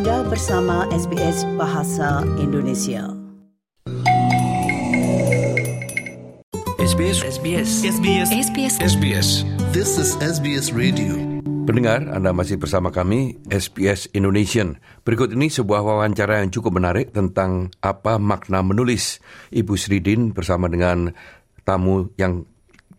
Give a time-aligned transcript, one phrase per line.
[0.00, 3.04] Anda bersama SBS Bahasa Indonesia.
[6.80, 9.28] SBS SBS SBS SBS SBS
[9.76, 11.20] This is SBS Radio.
[11.68, 14.80] Pendengar, Anda masih bersama kami SBS Indonesian.
[15.04, 19.20] Berikut ini sebuah wawancara yang cukup menarik tentang apa makna menulis.
[19.52, 21.12] Ibu Sridin bersama dengan
[21.68, 22.48] tamu yang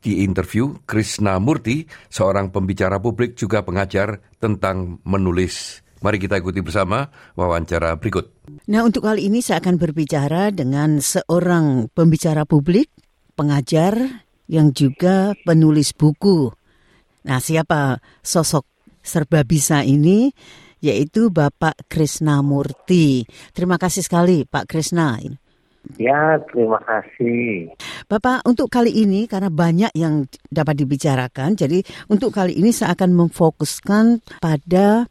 [0.06, 5.81] diinterview, Krishna Murti, seorang pembicara publik juga pengajar tentang menulis.
[6.02, 7.06] Mari kita ikuti bersama
[7.38, 8.34] wawancara berikut.
[8.66, 12.90] Nah, untuk kali ini saya akan berbicara dengan seorang pembicara publik,
[13.38, 16.52] pengajar, yang juga penulis buku.
[17.24, 18.66] Nah, siapa sosok
[19.00, 20.34] serba bisa ini?
[20.82, 23.22] Yaitu Bapak Krishna Murti.
[23.54, 25.22] Terima kasih sekali Pak Krishna.
[26.02, 27.78] Ya, terima kasih.
[28.10, 33.14] Bapak, untuk kali ini karena banyak yang dapat dibicarakan, jadi untuk kali ini saya akan
[33.14, 35.06] memfokuskan pada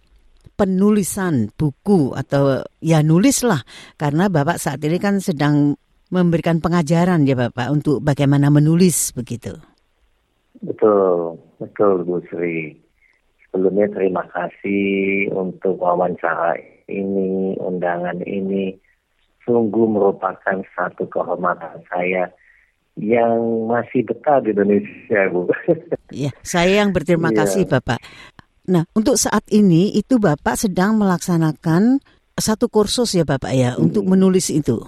[0.60, 3.64] penulisan buku atau ya nulis lah
[3.96, 5.72] karena Bapak saat ini kan sedang
[6.12, 9.56] memberikan pengajaran ya Bapak untuk bagaimana menulis begitu.
[10.60, 12.76] Betul, betul Bu Sri.
[13.48, 16.60] Sebelumnya terima kasih untuk wawancara
[16.92, 18.76] ini, undangan ini.
[19.48, 22.28] Sungguh merupakan satu kehormatan saya
[23.00, 25.48] yang masih betah di Indonesia, Bu.
[26.10, 27.38] Ya, saya yang berterima Iya.
[27.46, 28.02] kasih Bapak.
[28.70, 31.98] Nah, untuk saat ini itu Bapak sedang melaksanakan
[32.38, 34.78] satu kursus ya Bapak ya untuk menulis itu.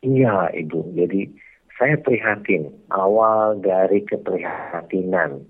[0.00, 0.96] Iya, Ibu.
[0.96, 1.28] Jadi
[1.76, 2.72] saya prihatin.
[2.88, 5.44] Awal dari keprihatinan.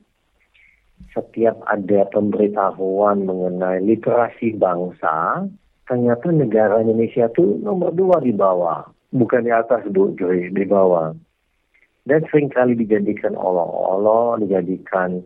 [1.14, 5.46] Setiap ada pemberitahuan mengenai literasi bangsa,
[5.86, 8.90] ternyata negara Indonesia itu nomor dua di bawah.
[9.10, 11.14] Bukan di atas, Bu, di bawah.
[12.06, 15.22] Dan sering kali dijadikan olok-olok, dijadikan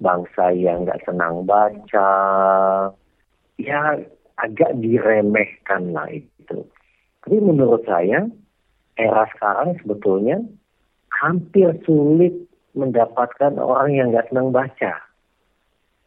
[0.00, 2.10] bangsa yang nggak senang baca.
[3.56, 3.80] Ya,
[4.36, 6.68] agak diremehkan lah itu.
[7.24, 8.28] Tapi menurut saya,
[8.96, 10.44] era sekarang sebetulnya
[11.10, 12.32] hampir sulit
[12.76, 15.00] mendapatkan orang yang nggak senang baca.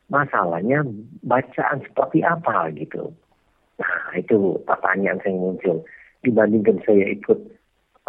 [0.09, 0.85] Masalahnya
[1.25, 3.13] bacaan seperti apa gitu.
[3.77, 5.85] Nah itu pertanyaan yang muncul.
[6.25, 7.39] Dibandingkan saya ikut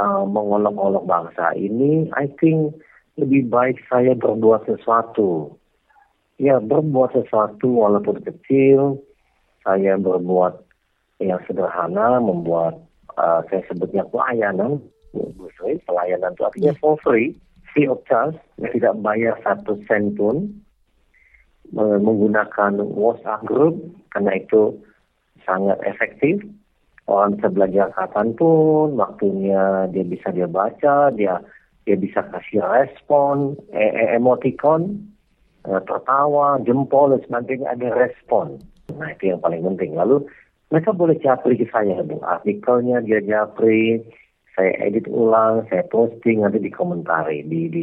[0.01, 2.75] uh, mengolok-olok bangsa ini, I think
[3.21, 5.60] lebih baik saya berbuat sesuatu.
[6.41, 8.97] Ya berbuat sesuatu walaupun kecil,
[9.61, 10.57] saya berbuat
[11.21, 12.81] yang sederhana, membuat
[13.21, 14.81] uh, saya sebutnya pelayanan,
[15.13, 15.77] Bu Sri.
[15.85, 17.37] pelayanan itu artinya for free,
[17.77, 20.49] free of charge, yang tidak bayar satu sen pun,
[21.77, 23.77] Me- menggunakan WhatsApp group,
[24.17, 24.81] karena itu
[25.45, 26.41] sangat efektif.
[27.05, 31.37] Orang bisa belajar kapan pun, waktunya dia bisa dia baca, dia
[31.85, 35.05] dia bisa kasih respon, e e- emoticon,
[35.65, 38.61] tertawa, jempol, dan sebagainya ada respon.
[38.97, 39.95] Nah itu yang paling penting.
[39.95, 40.25] Lalu
[40.71, 42.23] mereka boleh japri ke saya, Bu.
[42.23, 44.01] Artikelnya dia japri,
[44.55, 47.83] saya edit ulang, saya posting, nanti dikomentari, di, di,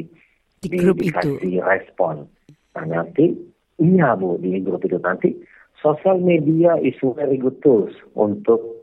[0.64, 1.12] Di grup itu.
[1.12, 2.26] dikasih respon.
[2.74, 3.36] Nah nanti,
[3.78, 5.36] iya Bu, di grup itu nanti,
[5.78, 8.82] sosial media is very good tools untuk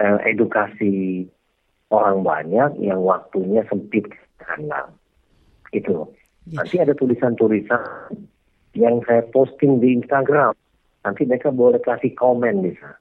[0.00, 1.26] eh, edukasi
[1.90, 4.06] orang banyak yang waktunya sempit
[4.38, 4.86] karena
[5.74, 6.06] itu.
[6.48, 6.62] Ya.
[6.62, 7.82] Nanti ada tulisan-tulisan
[8.74, 10.54] yang saya posting di Instagram.
[11.00, 13.00] Nanti mereka boleh kasih komen di sana,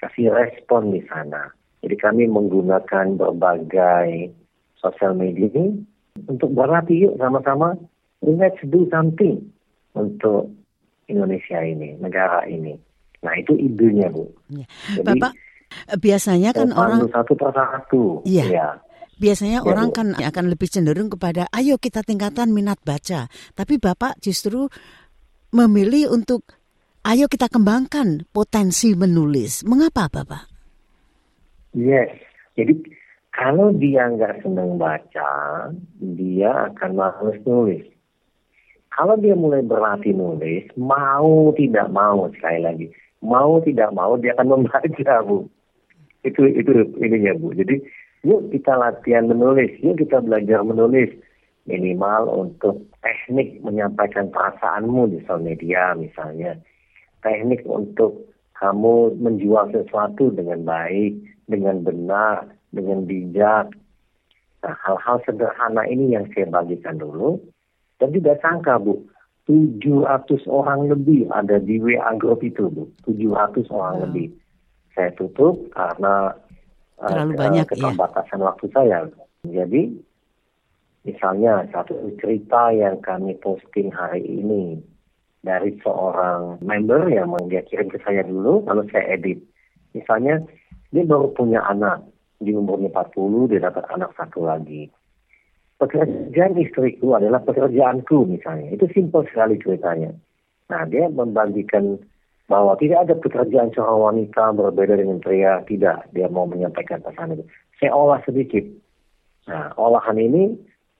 [0.00, 1.52] kasih respon di sana.
[1.84, 4.32] Jadi kami menggunakan berbagai
[4.80, 5.84] sosial media ini
[6.24, 7.76] untuk berlatih yuk sama-sama.
[8.24, 9.44] Let's do something
[9.92, 10.48] untuk
[11.06, 12.74] Indonesia ini, negara ini.
[13.20, 14.24] Nah itu idenya Bu.
[14.48, 14.66] Ya.
[14.96, 15.32] Jadi Bapak
[16.00, 18.04] biasanya kan orang satu persatu.
[18.24, 18.44] Iya.
[18.48, 18.68] Ya.
[19.16, 23.32] Biasanya Ya, orang kan akan lebih cenderung kepada ayo kita tingkatkan minat baca.
[23.56, 24.68] Tapi Bapak justru
[25.56, 26.44] memilih untuk
[27.08, 29.64] ayo kita kembangkan potensi menulis.
[29.64, 30.52] Mengapa Bapak?
[31.72, 32.12] Yes.
[32.56, 32.76] Jadi
[33.36, 35.30] kalau dia nggak senang baca,
[36.00, 37.84] dia akan malas nulis.
[38.96, 42.86] Kalau dia mulai berlatih nulis, mau tidak mau sekali lagi,
[43.20, 45.44] mau tidak mau dia akan membaca, Bu.
[46.24, 47.52] Itu itu ininya, Bu.
[47.52, 47.84] Jadi
[48.26, 51.14] yuk kita latihan menulis, yuk kita belajar menulis
[51.70, 56.58] minimal untuk teknik menyampaikan perasaanmu di sosial media misalnya.
[57.22, 58.26] Teknik untuk
[58.58, 61.14] kamu menjual sesuatu dengan baik,
[61.46, 63.70] dengan benar, dengan bijak.
[64.64, 67.38] Nah, hal-hal sederhana ini yang saya bagikan dulu.
[68.00, 69.04] Dan tidak sangka, Bu,
[69.46, 72.90] 700 orang lebih ada di WA group itu, Bu.
[73.06, 74.02] 700 orang Wow.
[74.08, 74.28] lebih.
[74.96, 76.32] Saya tutup karena
[76.96, 77.70] Terlalu ke- banyak, ya.
[77.76, 78.98] keterbatasan waktu saya.
[79.44, 79.82] Jadi,
[81.04, 84.80] misalnya satu cerita yang kami posting hari ini
[85.44, 89.38] dari seorang member yang dia kirim ke saya dulu, lalu saya edit.
[89.94, 90.42] Misalnya,
[90.90, 92.02] dia baru punya anak,
[92.40, 94.90] di umurnya 40, dia dapat anak satu lagi.
[95.76, 98.72] Pekerjaan istriku adalah pekerjaanku misalnya.
[98.72, 100.16] Itu simpel sekali ceritanya.
[100.72, 102.00] Nah, dia membagikan
[102.46, 105.62] bahwa tidak ada pekerjaan seorang wanita berbeda dengan pria.
[105.66, 107.44] Tidak, dia mau menyampaikan pesan itu.
[107.82, 108.62] Saya olah sedikit.
[109.50, 110.54] Nah, olahan ini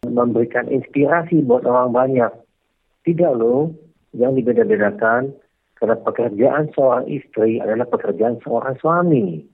[0.06, 2.32] memberikan inspirasi buat orang banyak.
[3.06, 3.70] Tidak loh,
[4.14, 5.34] yang dibeda-bedakan
[5.76, 9.44] karena pekerjaan seorang istri adalah pekerjaan seorang suami.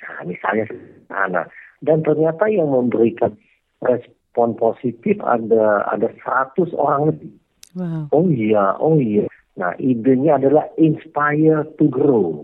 [0.00, 0.66] Nah, misalnya
[1.12, 1.48] anak.
[1.80, 3.32] Dan ternyata yang memberikan
[3.80, 7.32] respon positif ada ada 100 orang lebih.
[7.78, 8.10] Wow.
[8.10, 9.24] Oh iya, oh iya.
[9.60, 12.40] Nah, idenya adalah inspire to grow.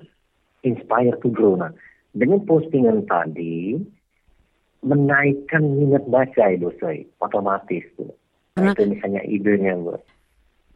[0.68, 1.56] Inspire to grow.
[1.56, 1.72] Nah,
[2.12, 3.80] dengan postingan tadi,
[4.84, 8.12] menaikkan minat baca itu, saya otomatis tuh.
[8.60, 9.96] Nah, itu misalnya idenya, Bu.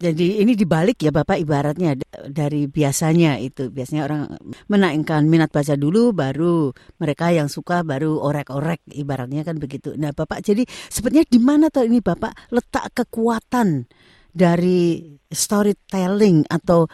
[0.01, 1.93] Jadi ini dibalik ya Bapak ibaratnya
[2.33, 3.69] dari biasanya itu.
[3.69, 4.33] Biasanya orang
[4.73, 9.93] menaikkan minat baca dulu baru mereka yang suka baru orek-orek ibaratnya kan begitu.
[10.01, 13.93] Nah Bapak jadi sebenarnya di mana tuh ini Bapak letak kekuatan
[14.33, 16.87] dari storytelling atau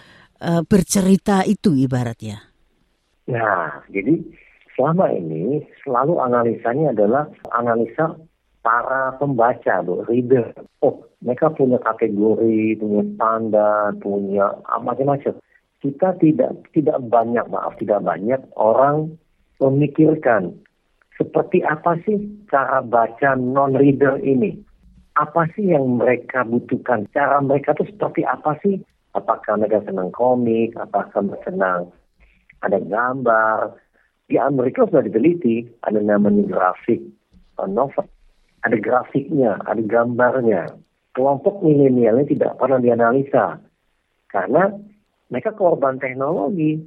[0.43, 2.41] uh, bercerita itu ibaratnya?
[3.27, 4.23] Nah, jadi
[4.77, 7.25] selama ini selalu analisanya adalah
[7.57, 8.15] analisa
[8.67, 10.51] para pembaca, bu, reader.
[10.83, 15.39] Oh, mereka punya kategori, punya standar, punya ah, macam-macam.
[15.79, 19.15] Kita tidak tidak banyak, maaf tidak banyak orang
[19.63, 20.59] memikirkan
[21.15, 22.19] seperti apa sih
[22.51, 24.66] cara baca non-reader ini.
[25.17, 27.09] Apa sih yang mereka butuhkan?
[27.17, 28.81] Cara mereka itu seperti apa sih?
[29.17, 30.77] Apakah mereka senang komik?
[30.77, 31.89] Apakah mereka senang
[32.61, 33.81] ada gambar?
[34.27, 36.99] Di Amerika sudah diteliti, ada namanya grafik
[37.65, 38.05] novel
[38.67, 40.75] ada grafiknya, ada gambarnya.
[41.15, 43.63] Kelompok milenial ini tidak pernah dianalisa
[44.29, 44.69] karena
[45.33, 46.83] mereka korban teknologi,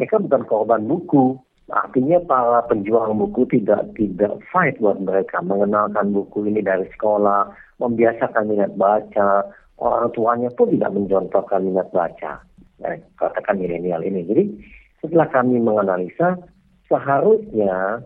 [0.00, 1.36] mereka bukan korban buku.
[1.66, 7.50] Artinya para penjual buku tidak tidak fight buat mereka mengenalkan buku ini dari sekolah,
[7.82, 9.42] membiasakan minat baca.
[9.76, 12.38] Orang tuanya pun tidak mencontohkan minat baca.
[12.80, 14.22] Nah, katakan milenial ini.
[14.24, 14.44] Jadi
[15.02, 16.38] setelah kami menganalisa,
[16.86, 18.00] seharusnya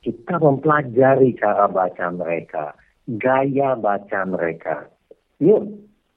[0.00, 2.78] kita mempelajari cara baca mereka,
[3.20, 4.86] gaya baca mereka.
[5.42, 5.66] Yuk,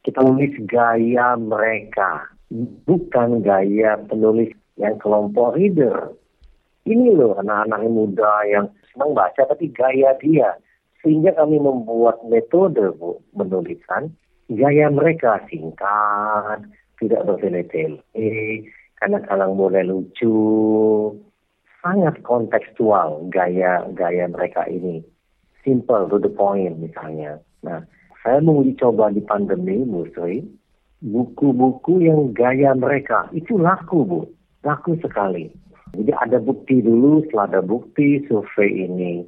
[0.06, 2.31] kita menulis gaya mereka,
[2.86, 6.13] bukan gaya penulis yang kelompok reader.
[6.83, 10.59] Ini loh anak-anak muda yang senang baca tapi gaya dia.
[11.00, 14.12] Sehingga kami membuat metode bu, menuliskan
[14.51, 16.63] gaya mereka singkat,
[17.00, 18.00] tidak bertele-tele,
[19.00, 20.35] kadang-kadang boleh lucu,
[21.83, 25.03] sangat kontekstual gaya gaya mereka ini.
[25.63, 27.39] Simple to the point misalnya.
[27.63, 27.83] Nah,
[28.24, 30.44] saya mau dicoba di pandemi, Bu Sri,
[31.03, 34.21] buku-buku yang gaya mereka itu laku, Bu.
[34.63, 35.51] Laku sekali.
[35.94, 39.24] Jadi ada bukti dulu, setelah ada bukti, survei ini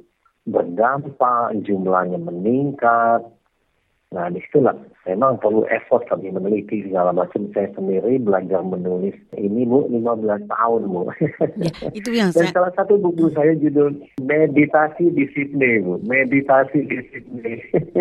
[0.46, 3.22] berdampak, jumlahnya meningkat,
[4.14, 4.72] Nah, di situlah
[5.02, 7.50] memang perlu effort kami meneliti segala macam.
[7.50, 11.10] Saya sendiri belajar menulis ini, Bu, 15 tahun, Bu.
[11.58, 12.54] Ya, itu yang Dan saya...
[12.54, 15.98] salah satu buku saya judul Meditasi di Sydney, Bu.
[16.06, 17.56] Meditasi di Sydney.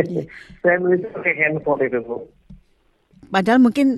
[0.61, 2.21] saya nulis pakai handphone itu, Bu.
[3.33, 3.97] Padahal mungkin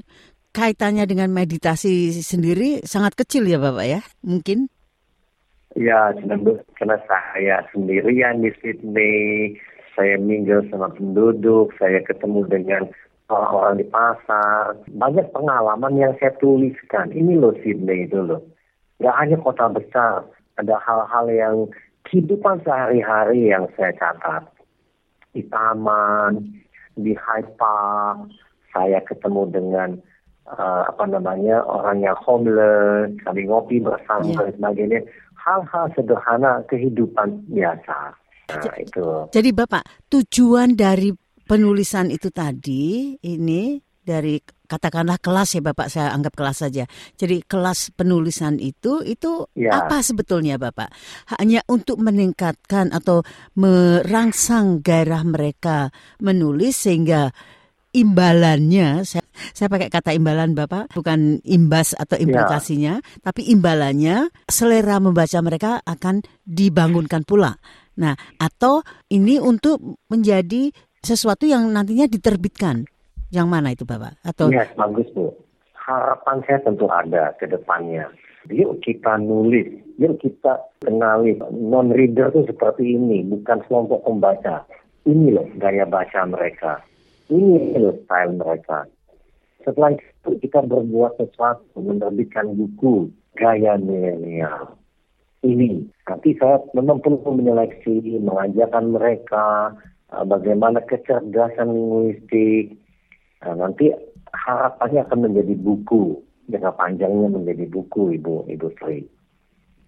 [0.58, 4.74] kaitannya dengan meditasi sendiri sangat kecil ya Bapak ya, mungkin?
[5.78, 6.10] Ya,
[6.82, 9.54] karena saya sendirian di Sydney,
[9.94, 12.90] saya mingle sama penduduk, saya ketemu dengan
[13.30, 14.74] orang-orang di pasar.
[14.90, 17.14] Banyak pengalaman yang saya tuliskan.
[17.14, 18.42] Ini loh Sydney itu loh.
[18.98, 20.26] Gak hanya kota besar,
[20.58, 21.56] ada hal-hal yang
[22.10, 24.50] kehidupan sehari-hari yang saya catat.
[25.38, 26.42] Di taman,
[26.98, 28.34] di Hyde Park,
[28.74, 29.90] saya ketemu dengan
[30.56, 34.40] uh, apa namanya orang yang homeless, kami ngopi bersama yeah.
[34.48, 35.00] dan sebagainya.
[35.36, 38.16] Hal-hal sederhana kehidupan biasa.
[38.48, 39.06] Nah, itu.
[39.32, 41.12] Jadi Bapak, tujuan dari
[41.48, 46.84] penulisan itu tadi ini dari katakanlah kelas ya Bapak saya anggap kelas saja.
[47.20, 49.84] Jadi kelas penulisan itu itu ya.
[49.84, 50.92] apa sebetulnya Bapak?
[51.40, 53.24] Hanya untuk meningkatkan atau
[53.60, 55.92] merangsang gairah mereka
[56.24, 57.36] menulis sehingga
[57.92, 62.24] imbalannya saya, saya pakai kata imbalan Bapak bukan imbas atau ya.
[62.26, 63.22] implikasinya ya.
[63.22, 67.56] tapi imbalannya selera membaca mereka akan dibangunkan pula.
[67.98, 70.70] Nah, atau ini untuk menjadi
[71.02, 72.86] sesuatu yang nantinya diterbitkan.
[73.34, 74.22] Yang mana itu Bapak?
[74.24, 75.34] Atau Yes, bagus Bu.
[75.76, 78.08] Harapan saya tentu ada ke depannya.
[78.48, 79.68] Yuk kita nulis,
[80.00, 84.64] yuk kita kenali non-reader itu seperti ini, bukan kelompok pembaca.
[85.04, 86.80] Ini loh gaya baca mereka.
[87.28, 88.88] Ini loh style mereka.
[89.68, 94.80] Setelah itu kita berbuat sesuatu, menerbitkan buku gaya milenial.
[95.44, 95.86] ini.
[96.08, 99.76] Nanti saya memang perlu menyeleksi, mengajarkan mereka
[100.10, 102.80] uh, bagaimana kecerdasan linguistik.
[103.44, 103.92] Nah, nanti
[104.34, 109.04] harapannya akan menjadi buku, jangka panjangnya menjadi buku Ibu Ibu Sri.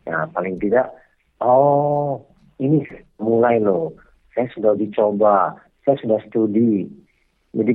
[0.06, 0.92] Nah, paling tidak,
[1.40, 2.22] oh
[2.60, 2.84] ini
[3.18, 3.96] mulai loh,
[4.36, 5.56] saya sudah dicoba,
[5.88, 6.86] saya sudah studi.
[7.56, 7.74] Jadi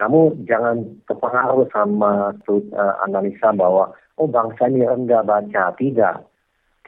[0.00, 5.76] kamu jangan terpengaruh sama uh, analisa bahwa oh bangsa ini rendah baca.
[5.76, 6.16] Tidak.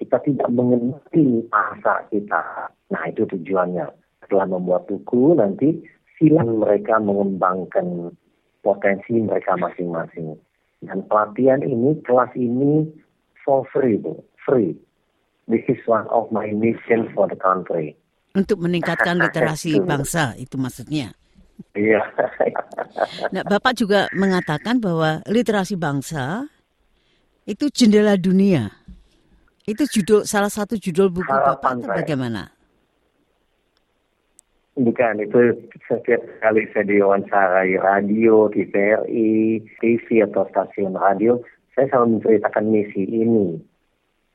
[0.01, 2.73] Kita tidak mengerti bahasa kita.
[2.89, 3.85] Nah itu tujuannya.
[4.25, 5.77] Setelah membuat buku nanti
[6.17, 8.17] silang mereka mengembangkan
[8.65, 10.41] potensi mereka masing-masing.
[10.81, 12.89] Dan pelatihan ini, kelas ini
[13.45, 14.25] for free, Bu.
[14.41, 14.75] Free.
[15.47, 17.95] This is one of my mission for the country.
[18.33, 21.15] Untuk meningkatkan literasi bangsa, itu maksudnya?
[21.73, 22.03] Iya.
[23.35, 26.47] nah, Bapak juga mengatakan bahwa literasi bangsa
[27.49, 28.71] itu jendela dunia.
[29.63, 32.43] Itu judul salah satu judul buku Harapan Bapak atau bagaimana?
[34.73, 41.37] Bukan, itu setiap kali saya diwawancarai radio, TVRI, TV atau stasiun radio,
[41.77, 43.61] saya selalu menceritakan misi ini.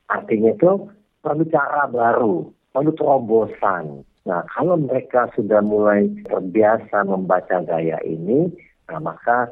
[0.06, 4.06] Artinya itu perlu cara baru, perlu terobosan.
[4.28, 8.52] Nah, kalau mereka sudah mulai terbiasa membaca gaya ini,
[8.84, 9.48] nah maka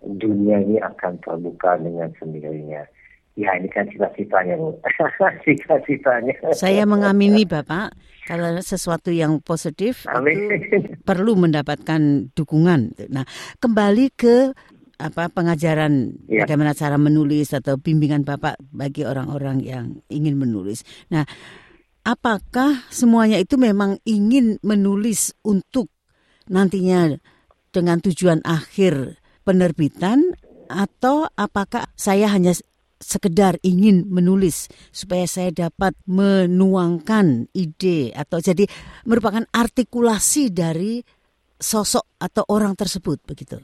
[0.00, 2.88] dunia ini akan terbuka dengan sendirinya.
[3.36, 4.74] Ya, ini kan cita-citanya, Bu.
[5.46, 6.34] cita-citanya.
[6.56, 7.94] Saya mengamini, Bapak.
[8.26, 10.36] Kalau sesuatu yang positif Amin.
[10.36, 12.98] itu perlu mendapatkan dukungan.
[13.12, 13.24] Nah,
[13.62, 14.56] kembali ke
[14.98, 16.42] apa pengajaran ya.
[16.42, 20.82] bagaimana cara menulis atau bimbingan Bapak bagi orang-orang yang ingin menulis.
[21.14, 21.22] Nah,
[22.08, 25.92] apakah semuanya itu memang ingin menulis untuk
[26.48, 27.20] nantinya
[27.68, 30.32] dengan tujuan akhir penerbitan?
[30.68, 32.52] Atau apakah saya hanya
[33.00, 38.68] sekedar ingin menulis supaya saya dapat menuangkan ide atau jadi
[39.08, 41.00] merupakan artikulasi dari
[41.56, 43.56] sosok atau orang tersebut begitu.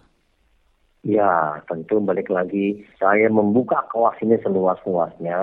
[1.05, 2.81] Ya, tentu balik lagi.
[2.97, 5.37] Saya membuka kelas ini seluas-luasnya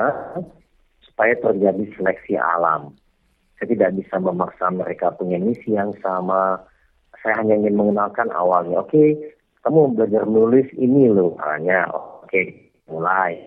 [1.22, 2.98] supaya terjadi seleksi alam.
[3.62, 6.58] Saya tidak bisa memaksa mereka punya misi yang sama.
[7.22, 8.82] Saya hanya ingin mengenalkan awalnya.
[8.82, 9.10] Oke, okay,
[9.62, 11.86] kamu belajar menulis ini loh hanya.
[11.94, 12.46] Oke, okay,
[12.90, 13.38] mulai.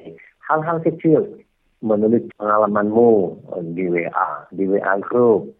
[0.46, 1.42] Hal-hal kecil.
[1.82, 3.42] Menulis pengalamanmu
[3.74, 5.50] di WA, di WA group.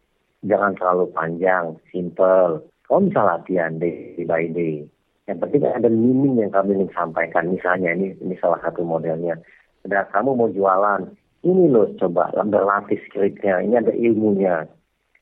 [0.47, 2.63] Jangan terlalu panjang, simple.
[2.87, 4.87] Kamu bisa latihan day by day.
[5.27, 7.51] Yang penting ada meaning yang kami ingin sampaikan.
[7.51, 9.35] Misalnya ini, ini salah satu modelnya.
[9.83, 11.11] Sudah kamu mau jualan,
[11.45, 14.65] ini loh coba berlatih skripnya, ini ada ilmunya.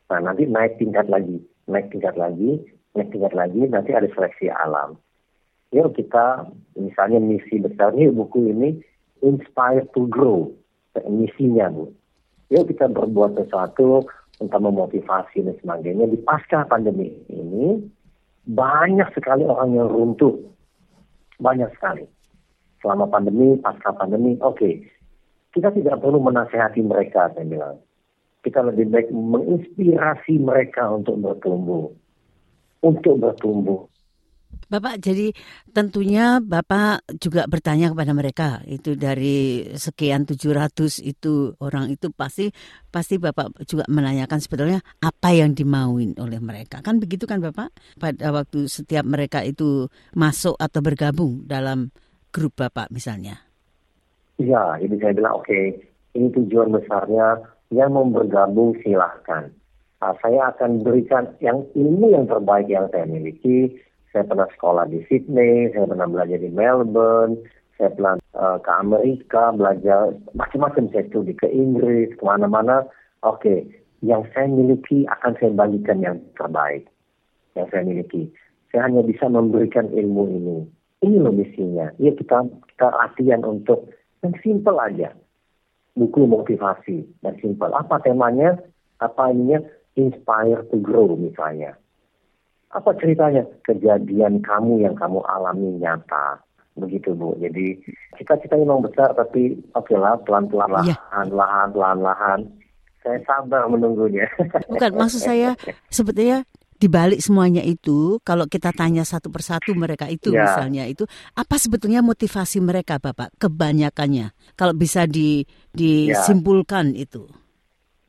[0.08, 2.62] Nah nanti naik tingkat lagi, naik tingkat lagi,
[2.94, 4.96] naik tingkat lagi, nanti ada seleksi alam.
[5.74, 6.46] Yuk kita,
[6.78, 8.78] misalnya misi besar ini buku ini,
[9.24, 10.52] Inspire to Grow,
[11.08, 11.88] misinya Bu.
[12.52, 14.04] Yuk kita berbuat sesuatu
[14.38, 16.06] untuk memotivasi dan sebagainya.
[16.12, 17.80] Di pasca pandemi ini,
[18.44, 20.36] banyak sekali orang yang runtuh.
[21.40, 22.04] Banyak sekali.
[22.84, 24.58] Selama pandemi, pasca pandemi, oke.
[24.58, 24.84] Okay,
[25.52, 27.76] kita tidak perlu menasehati mereka, saya bilang.
[28.42, 31.86] Kita lebih baik menginspirasi mereka untuk bertumbuh.
[32.82, 33.86] Untuk bertumbuh.
[34.72, 35.36] Bapak, jadi
[35.76, 42.48] tentunya Bapak juga bertanya kepada mereka itu dari sekian 700 itu orang itu pasti
[42.88, 46.80] pasti Bapak juga menanyakan sebetulnya apa yang dimauin oleh mereka.
[46.80, 47.68] Kan begitu kan Bapak?
[48.00, 51.92] Pada waktu setiap mereka itu masuk atau bergabung dalam
[52.32, 53.51] grup Bapak misalnya.
[54.40, 55.64] Iya, jadi saya bilang oke, okay,
[56.16, 57.40] ini tujuan besarnya
[57.72, 59.48] yang mau bergabung silahkan.
[60.02, 63.70] Nah, saya akan berikan yang ilmu yang terbaik yang saya miliki.
[64.10, 67.40] Saya pernah sekolah di Sydney, saya pernah belajar di Melbourne,
[67.80, 72.84] saya pernah uh, ke Amerika, belajar macam-macam saya studi ke Inggris, ke mana-mana.
[73.24, 73.58] Oke, okay,
[74.04, 76.90] yang saya miliki akan saya bagikan yang terbaik.
[77.56, 78.22] Yang saya miliki.
[78.74, 80.58] Saya hanya bisa memberikan ilmu ini.
[81.06, 81.94] Ini loh misinya.
[82.02, 82.42] Ya kita,
[82.74, 83.86] kita latihan untuk
[84.22, 85.10] yang simple aja.
[85.92, 87.68] Buku motivasi dan simple.
[87.74, 88.56] Apa temanya?
[89.02, 89.60] Apa ininya?
[89.92, 91.76] Inspire to grow misalnya.
[92.72, 93.44] Apa ceritanya?
[93.68, 96.40] Kejadian kamu yang kamu alami nyata.
[96.80, 97.36] Begitu Bu.
[97.36, 97.76] Jadi
[98.16, 100.96] cita-cita memang besar tapi oke okay lah pelan-pelan iya.
[100.96, 101.34] lahan, ya.
[101.36, 102.40] lahan, lahan, lahan.
[103.04, 104.24] Saya sabar menunggunya.
[104.72, 105.52] Bukan maksud saya
[105.92, 106.48] sebetulnya
[106.82, 110.42] di balik semuanya itu, kalau kita tanya satu persatu mereka itu ya.
[110.42, 111.06] misalnya itu,
[111.38, 113.38] apa sebetulnya motivasi mereka, Bapak?
[113.38, 117.06] Kebanyakannya, kalau bisa di, disimpulkan ya.
[117.06, 117.22] itu.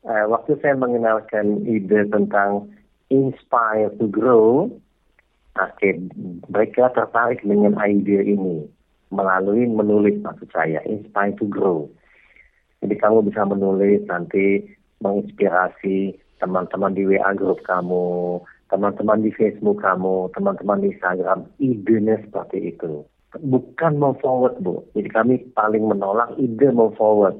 [0.02, 2.66] Uh, waktu saya mengenalkan ide tentang
[3.14, 4.66] inspire to grow,
[5.54, 5.94] okay,
[6.50, 8.66] mereka tertarik dengan ide ini
[9.14, 11.86] melalui menulis maksud saya, inspire to grow.
[12.82, 14.66] Jadi kamu bisa menulis nanti
[14.98, 22.74] menginspirasi teman-teman di WA grup kamu, teman-teman di Facebook kamu, teman-teman di Instagram, idenya seperti
[22.74, 23.04] itu.
[23.34, 24.86] Bukan mau forward, Bu.
[24.94, 27.34] Jadi kami paling menolak ide mau forward.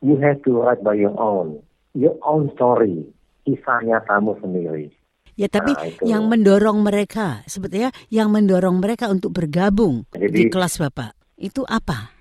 [0.00, 1.58] You have to write by your own.
[1.92, 3.02] Your own story.
[3.44, 4.94] Kisah nyatamu sendiri.
[5.34, 6.02] Ya, tapi Nah, itu.
[6.04, 12.12] yang mendorong mereka, sebetulnya yang mendorong mereka untuk bergabung di Jadi- kelas Bapak, itu apa?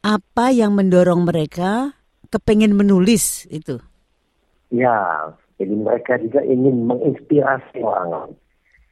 [0.00, 1.92] Apa yang mendorong mereka
[2.32, 3.76] kepengen menulis itu?
[4.72, 8.36] Ya, jadi mereka juga ingin menginspirasi orang.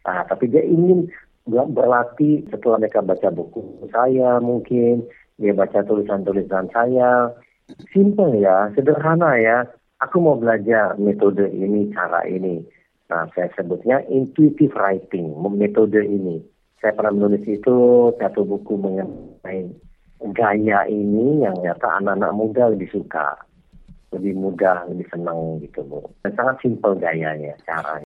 [0.05, 1.09] Nah, tapi dia ingin
[1.45, 5.05] ber- berlatih setelah mereka baca buku saya mungkin,
[5.37, 7.33] dia baca tulisan-tulisan saya.
[7.93, 9.65] Simple ya, sederhana ya.
[10.01, 12.61] Aku mau belajar metode ini, cara ini.
[13.09, 16.45] Nah, saya sebutnya intuitive writing, metode ini.
[16.81, 19.73] Saya pernah menulis itu satu buku mengenai
[20.37, 23.37] gaya ini yang nyata anak-anak muda lebih suka
[24.15, 26.07] lebih mudah, lebih senang gitu Bu.
[26.23, 28.07] Dan sangat simpel gayanya, caranya.